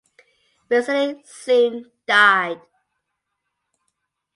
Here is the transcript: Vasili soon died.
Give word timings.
Vasili 0.67 1.21
soon 1.23 1.91
died. 2.07 2.59